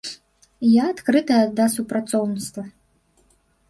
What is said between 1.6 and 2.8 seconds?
да супрацоўніцтва.